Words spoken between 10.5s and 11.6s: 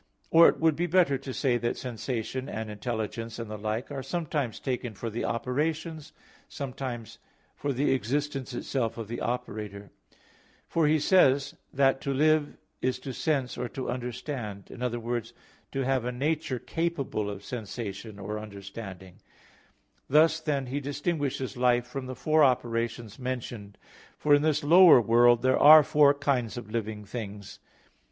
For he says (Ethic.